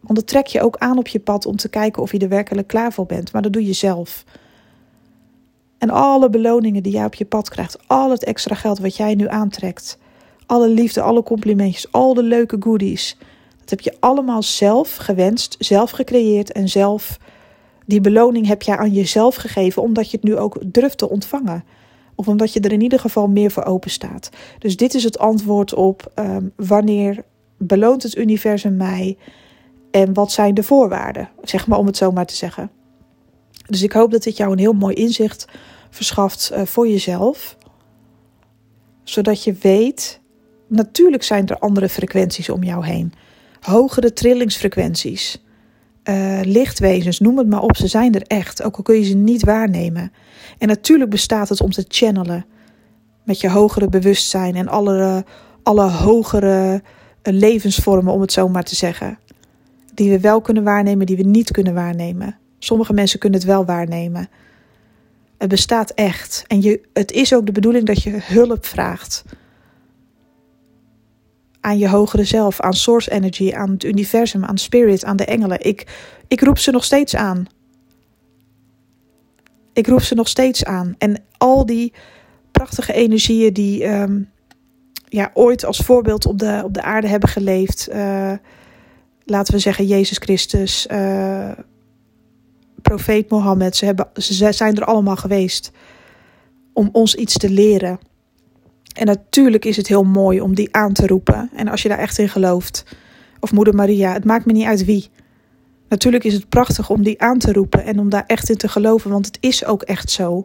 want 0.06 0.20
dat 0.20 0.28
trek 0.28 0.48
je 0.48 0.62
ook 0.62 0.78
aan 0.78 0.98
op 0.98 1.08
je 1.08 1.20
pad 1.20 1.46
om 1.46 1.56
te 1.56 1.70
kijken 1.70 2.02
of 2.02 2.12
je 2.12 2.20
er 2.20 2.30
werkelijk 2.30 2.68
klaar 2.68 2.94
voor 2.94 3.06
bent. 3.06 3.32
Maar 3.32 3.42
dat 3.42 3.54
doe 3.54 3.66
je 3.66 3.74
zelf. 3.74 4.24
En 5.78 5.90
alle 5.90 6.30
beloningen 6.30 6.84
die 6.84 6.94
jij 6.94 7.06
op 7.06 7.16
je 7.16 7.26
pad 7.26 7.50
krijgt, 7.50 7.88
al 7.88 8.12
het 8.12 8.24
extra 8.24 8.56
geld 8.56 8.80
wat 8.80 8.96
jij 8.96 9.16
nu 9.16 9.28
aantrekt, 9.28 9.98
alle 10.46 10.70
liefde, 10.70 11.02
alle 11.02 11.24
complimentjes, 11.24 11.92
al 11.92 12.14
de 12.14 12.24
leuke 12.24 12.56
goodies 12.60 13.18
dat 13.66 13.80
heb 13.80 13.94
je 13.94 14.00
allemaal 14.00 14.44
zelf 14.44 14.96
gewenst, 14.96 15.56
zelf 15.60 15.92
gecreëerd 15.92 16.52
en 16.52 16.70
zelf. 16.70 17.20
Die 17.86 18.02
beloning 18.02 18.48
heb 18.48 18.62
je 18.62 18.78
aan 18.78 18.92
jezelf 18.92 19.36
gegeven, 19.36 19.82
omdat 19.82 20.12
je 20.12 20.18
het 20.18 20.26
nu 20.26 20.38
ook 20.38 20.58
durft 20.66 20.98
te 20.98 21.10
ontvangen. 21.10 21.64
Of 22.16 22.28
omdat 22.28 22.54
je 22.54 22.60
er 22.60 22.72
in 22.72 22.82
ieder 22.82 23.00
geval 23.00 23.28
meer 23.28 23.52
voor 23.52 23.64
open 23.64 23.90
staat. 23.90 24.30
Dus 24.60 24.78
dit 24.78 24.94
is 24.94 25.04
het 25.04 25.20
antwoord 25.20 25.74
op 25.74 26.12
um, 26.16 26.52
wanneer 26.56 27.24
beloont 27.58 28.04
het 28.04 28.16
universum 28.16 28.78
mij 28.78 29.18
en 29.96 30.14
wat 30.14 30.32
zijn 30.32 30.54
de 30.54 30.64
voorwaarden? 30.64 31.30
Zeg 31.44 31.68
maar 31.68 31.78
om 31.78 31.86
het 31.86 31.98
zo 31.98 32.12
maar 32.12 32.26
te 32.26 32.36
zeggen. 32.36 32.72
Dus 33.68 33.82
ik 33.82 33.92
hoop 33.92 34.12
dat 34.12 34.24
dit 34.24 34.38
jou 34.38 34.52
een 34.52 34.60
heel 34.60 34.74
mooi 34.74 34.96
inzicht 34.96 35.48
verschaft 35.90 36.52
uh, 36.54 36.62
voor 36.66 36.88
jezelf. 36.88 37.58
Zodat 39.04 39.44
je 39.44 39.54
weet, 39.54 40.22
natuurlijk 40.68 41.24
zijn 41.24 41.48
er 41.48 41.60
andere 41.60 41.90
frequenties 41.90 42.50
om 42.50 42.64
jou 42.64 42.86
heen 42.86 43.14
hogere 43.60 44.14
trillingsfrequenties. 44.14 45.44
Uh, 46.04 46.40
lichtwezens, 46.44 47.20
noem 47.20 47.38
het 47.38 47.50
maar 47.50 47.62
op, 47.62 47.78
ze 47.78 47.88
zijn 47.88 48.14
er 48.14 48.22
echt, 48.22 48.64
ook 48.64 48.78
al 48.78 48.84
kun 48.84 48.96
je 48.96 49.04
ze 49.04 49.16
niet 49.16 49.44
waarnemen. 49.44 50.12
En 50.58 50.68
natuurlijk 50.68 51.10
bestaat 51.10 51.50
het 51.50 51.62
om 51.62 51.72
te 51.72 51.86
channelen 51.88 52.46
met 53.24 53.42
je 53.42 53.50
hogere 53.50 53.90
bewustzijn 53.90 54.56
en 54.56 54.68
alle, 54.68 55.26
alle 55.64 55.90
hogere 55.90 56.82
eh, 57.22 57.34
levensvormen, 57.34 58.14
om 58.14 58.22
het 58.22 58.32
zo 58.32 58.50
maar 58.50 58.64
te 58.64 58.76
zeggen. 58.76 59.20
Die 59.96 60.10
we 60.10 60.20
wel 60.20 60.42
kunnen 60.42 60.64
waarnemen, 60.64 61.06
die 61.06 61.18
we 61.18 61.24
niet 61.24 61.52
kunnen 61.52 61.74
waarnemen. 61.74 62.38
Sommige 62.60 62.94
mensen 62.94 63.20
kunnen 63.20 63.40
het 63.40 63.48
wel 63.48 63.66
waarnemen. 63.66 64.30
Het 65.38 65.50
bestaat 65.50 65.92
echt. 65.92 66.44
En 66.48 66.62
je, 66.62 66.82
het 66.94 67.12
is 67.12 67.34
ook 67.34 67.46
de 67.46 67.52
bedoeling 67.52 67.86
dat 67.86 68.04
je 68.04 68.20
hulp 68.22 68.66
vraagt 68.66 69.24
aan 71.66 71.78
je 71.78 71.90
hogere 71.90 72.24
zelf, 72.24 72.60
aan 72.60 72.74
source 72.74 73.12
energy, 73.12 73.54
aan 73.54 73.72
het 73.72 73.84
universum, 73.84 74.46
aan 74.46 74.58
spirit, 74.58 75.06
aan 75.06 75.16
de 75.16 75.26
engelen. 75.26 75.66
Ik, 75.66 75.88
ik 76.28 76.42
roep 76.42 76.58
ze 76.58 76.72
nog 76.72 76.84
steeds 76.84 77.16
aan. 77.16 77.46
Ik 79.74 79.88
roep 79.88 80.02
ze 80.02 80.16
nog 80.16 80.28
steeds 80.28 80.66
aan. 80.66 80.96
En 80.98 81.24
al 81.38 81.66
die 81.66 81.94
prachtige 82.52 82.94
energieën 82.94 83.54
die 83.54 83.88
um, 83.88 84.30
ja, 85.10 85.32
ooit 85.34 85.66
als 85.66 85.78
voorbeeld 85.78 86.26
op 86.26 86.40
de, 86.40 86.62
op 86.64 86.74
de 86.74 86.82
aarde 86.82 87.08
hebben 87.08 87.30
geleefd. 87.30 87.90
Uh, 87.92 88.32
laten 89.26 89.54
we 89.54 89.60
zeggen 89.60 89.86
Jezus 89.86 90.18
Christus, 90.18 90.88
uh, 90.92 91.52
profeet 92.82 93.30
Mohammed. 93.30 93.76
Ze, 93.76 93.86
hebben, 93.86 94.08
ze 94.14 94.54
zijn 94.54 94.76
er 94.76 94.86
allemaal 94.86 95.16
geweest 95.16 95.72
om 96.74 96.90
ons 96.92 97.16
iets 97.16 97.38
te 97.38 97.50
leren. 97.50 98.00
En 98.94 99.06
natuurlijk 99.06 99.66
is 99.66 99.78
het 99.78 99.88
heel 99.88 100.04
mooi 100.04 100.42
om 100.42 100.56
die 100.56 100.76
aan 100.76 100.94
te 100.94 101.08
roepen. 101.08 101.50
En 101.56 101.68
als 101.68 101.82
je 101.82 101.90
daar 101.90 102.00
echt 102.00 102.18
in 102.18 102.30
gelooft. 102.30 102.84
Of 103.40 103.52
moeder 103.52 103.76
Maria, 103.76 104.14
het 104.14 104.26
maakt 104.26 104.46
me 104.46 104.52
niet 104.52 104.66
uit 104.66 104.86
wie. 104.86 105.10
Natuurlijk 105.90 106.24
is 106.24 106.34
het 106.34 106.50
prachtig 106.50 106.90
om 106.90 107.04
die 107.04 107.22
aan 107.22 107.38
te 107.40 107.54
roepen 107.54 107.84
en 107.84 108.00
om 108.00 108.10
daar 108.10 108.24
echt 108.28 108.50
in 108.50 108.58
te 108.58 108.68
geloven, 108.68 109.12
want 109.12 109.26
het 109.26 109.38
is 109.40 109.66
ook 109.66 109.82
echt 109.82 110.12
zo. 110.12 110.44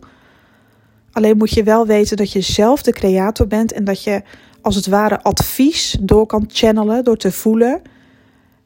Alleen 1.13 1.37
moet 1.37 1.51
je 1.51 1.63
wel 1.63 1.87
weten 1.87 2.17
dat 2.17 2.33
je 2.33 2.41
zelf 2.41 2.83
de 2.83 2.93
creator 2.93 3.47
bent 3.47 3.73
en 3.73 3.85
dat 3.85 4.03
je 4.03 4.23
als 4.63 4.75
het 4.75 4.87
ware 4.87 5.23
advies 5.23 5.97
door 6.01 6.27
kan 6.27 6.45
channelen, 6.49 7.05
door 7.05 7.17
te 7.17 7.33
voelen. 7.33 7.83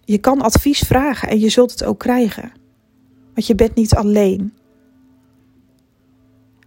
Je 0.04 0.18
kan 0.18 0.40
advies 0.40 0.78
vragen 0.78 1.28
en 1.28 1.40
je 1.40 1.48
zult 1.48 1.70
het 1.70 1.84
ook 1.84 1.98
krijgen. 1.98 2.52
Want 3.34 3.46
je 3.46 3.54
bent 3.54 3.74
niet 3.74 3.94
alleen. 3.94 4.52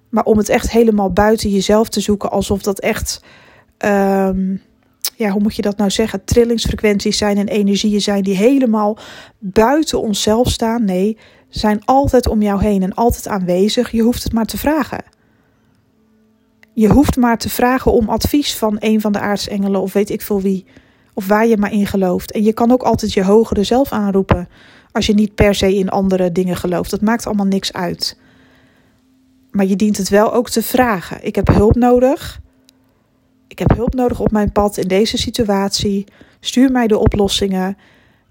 Maar 0.09 0.23
om 0.23 0.37
het 0.37 0.49
echt 0.49 0.71
helemaal 0.71 1.11
buiten 1.11 1.49
jezelf 1.49 1.89
te 1.89 1.99
zoeken, 1.99 2.31
alsof 2.31 2.61
dat 2.61 2.79
echt, 2.79 3.21
ehm, 3.77 4.55
ja, 5.15 5.29
hoe 5.29 5.41
moet 5.41 5.55
je 5.55 5.61
dat 5.61 5.77
nou 5.77 5.89
zeggen? 5.89 6.23
Trillingsfrequenties 6.23 7.17
zijn 7.17 7.37
en 7.37 7.47
energieën 7.47 8.01
zijn 8.01 8.23
die 8.23 8.35
helemaal 8.35 8.97
buiten 9.39 10.01
onszelf 10.01 10.49
staan. 10.49 10.83
Nee, 10.83 11.17
zijn 11.49 11.85
altijd 11.85 12.27
om 12.27 12.41
jou 12.41 12.63
heen 12.63 12.83
en 12.83 12.93
altijd 12.93 13.27
aanwezig. 13.27 13.91
Je 13.91 14.01
hoeft 14.01 14.23
het 14.23 14.33
maar 14.33 14.45
te 14.45 14.57
vragen. 14.57 15.03
Je 16.73 16.87
hoeft 16.87 17.15
maar 17.15 17.37
te 17.37 17.49
vragen 17.49 17.91
om 17.91 18.09
advies 18.09 18.55
van 18.55 18.75
een 18.79 19.01
van 19.01 19.11
de 19.11 19.19
aartsengelen 19.19 19.81
of 19.81 19.93
weet 19.93 20.09
ik 20.09 20.21
veel 20.21 20.41
wie. 20.41 20.65
Of 21.17 21.27
waar 21.27 21.47
je 21.47 21.57
maar 21.57 21.71
in 21.71 21.87
gelooft. 21.87 22.31
En 22.31 22.43
je 22.43 22.53
kan 22.53 22.71
ook 22.71 22.83
altijd 22.83 23.13
je 23.13 23.23
hogere 23.23 23.63
zelf 23.63 23.91
aanroepen. 23.91 24.49
Als 24.91 25.05
je 25.05 25.13
niet 25.13 25.35
per 25.35 25.55
se 25.55 25.75
in 25.75 25.89
andere 25.89 26.31
dingen 26.31 26.55
gelooft. 26.55 26.91
Dat 26.91 27.01
maakt 27.01 27.25
allemaal 27.25 27.45
niks 27.45 27.73
uit. 27.73 28.17
Maar 29.51 29.65
je 29.65 29.75
dient 29.75 29.97
het 29.97 30.09
wel 30.09 30.33
ook 30.33 30.49
te 30.49 30.61
vragen. 30.61 31.25
Ik 31.25 31.35
heb 31.35 31.47
hulp 31.47 31.75
nodig. 31.75 32.41
Ik 33.47 33.59
heb 33.59 33.75
hulp 33.75 33.93
nodig 33.93 34.19
op 34.19 34.31
mijn 34.31 34.51
pad 34.51 34.77
in 34.77 34.87
deze 34.87 35.17
situatie. 35.17 36.05
Stuur 36.39 36.71
mij 36.71 36.87
de 36.87 36.97
oplossingen 36.97 37.77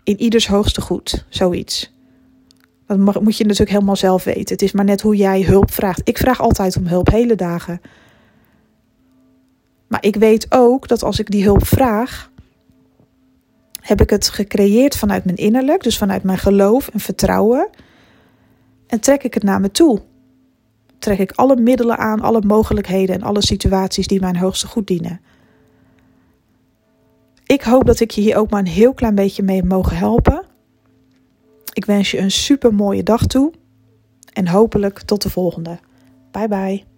in 0.03 0.21
ieders 0.21 0.47
hoogste 0.47 0.81
goed. 0.81 1.25
Zoiets. 1.29 1.95
Dat 2.87 2.99
moet 2.99 3.37
je 3.37 3.45
natuurlijk 3.45 3.71
helemaal 3.71 3.97
zelf 3.97 4.25
weten. 4.25 4.53
Het 4.55 4.63
is 4.63 4.73
maar 4.73 4.85
net 4.85 5.01
hoe 5.01 5.17
jij 5.17 5.43
hulp 5.43 5.71
vraagt. 5.71 6.01
Ik 6.05 6.19
vraag 6.19 6.41
altijd 6.41 6.77
om 6.77 6.87
hulp, 6.87 7.11
hele 7.11 7.35
dagen. 7.35 7.81
Maar 9.87 10.05
ik 10.05 10.17
weet 10.17 10.47
ook 10.49 10.89
dat 10.89 11.03
als 11.03 11.19
ik 11.19 11.31
die 11.31 11.45
hulp 11.45 11.67
vraag, 11.67 12.35
heb 13.87 14.01
ik 14.01 14.11
het 14.11 14.29
gecreëerd 14.29 14.97
vanuit 14.97 15.25
mijn 15.25 15.37
innerlijk, 15.37 15.83
dus 15.83 15.99
vanuit 15.99 16.23
mijn 16.23 16.39
geloof 16.39 16.89
en 16.89 17.01
vertrouwen. 17.01 17.69
En 18.87 19.01
trek 19.01 19.23
ik 19.23 19.35
het 19.35 19.43
naar 19.43 19.61
me 19.61 19.71
toe. 19.71 20.01
Trek 20.99 21.19
ik 21.19 21.33
alle 21.33 21.57
middelen 21.57 21.99
aan, 21.99 22.21
alle 22.21 22.43
mogelijkheden 22.47 23.15
en 23.15 23.23
alle 23.23 23.43
situaties 23.43 24.07
die 24.07 24.21
mijn 24.21 24.37
hoogste 24.37 24.67
goed 24.67 24.87
dienen. 24.87 25.21
Ik 27.45 27.63
hoop 27.63 27.87
dat 27.87 28.01
ik 28.01 28.11
je 28.11 28.21
hier 28.21 28.37
ook 28.37 28.51
maar 28.51 28.61
een 28.61 28.67
heel 28.67 28.95
klein 28.95 29.15
beetje 29.15 29.43
mee 29.43 29.63
mogen 29.63 29.97
helpen. 29.97 30.45
Ik 31.73 31.85
wens 31.85 32.11
je 32.11 32.19
een 32.19 32.31
super 32.31 32.75
mooie 32.75 33.03
dag 33.03 33.27
toe 33.27 33.53
en 34.33 34.49
hopelijk 34.49 35.01
tot 35.01 35.23
de 35.23 35.31
volgende. 35.31 35.79
Bye 36.31 36.49
bye. 36.49 36.96